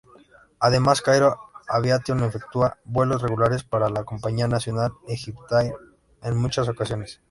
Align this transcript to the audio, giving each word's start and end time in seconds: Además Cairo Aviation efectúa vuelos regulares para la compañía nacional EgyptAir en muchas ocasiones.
Además 0.59 1.03
Cairo 1.03 1.37
Aviation 1.67 2.23
efectúa 2.23 2.79
vuelos 2.85 3.21
regulares 3.21 3.63
para 3.63 3.87
la 3.89 4.03
compañía 4.03 4.47
nacional 4.47 4.93
EgyptAir 5.07 5.73
en 6.23 6.37
muchas 6.37 6.67
ocasiones. 6.67 7.19